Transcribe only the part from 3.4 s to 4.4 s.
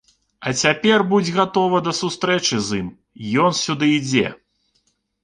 ён сюды ідзе.